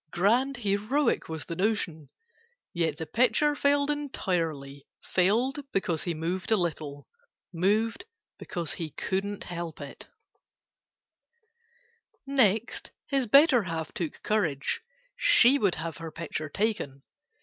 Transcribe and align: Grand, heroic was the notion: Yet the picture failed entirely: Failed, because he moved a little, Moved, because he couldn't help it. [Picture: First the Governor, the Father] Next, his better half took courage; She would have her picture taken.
Grand, 0.09 0.57
heroic 0.57 1.29
was 1.29 1.45
the 1.45 1.55
notion: 1.55 2.09
Yet 2.73 2.97
the 2.97 3.05
picture 3.05 3.53
failed 3.53 3.91
entirely: 3.91 4.87
Failed, 5.03 5.59
because 5.71 6.01
he 6.05 6.15
moved 6.15 6.49
a 6.51 6.57
little, 6.57 7.07
Moved, 7.53 8.05
because 8.39 8.73
he 8.73 8.89
couldn't 8.89 9.43
help 9.43 9.79
it. 9.79 10.07
[Picture: 10.07 10.09
First 12.17 12.21
the 12.25 12.25
Governor, 12.25 12.25
the 12.25 12.31
Father] 12.31 12.49
Next, 12.61 12.91
his 13.09 13.27
better 13.27 13.61
half 13.61 13.93
took 13.93 14.23
courage; 14.23 14.81
She 15.15 15.59
would 15.59 15.75
have 15.75 15.97
her 15.97 16.09
picture 16.11 16.49
taken. 16.49 17.03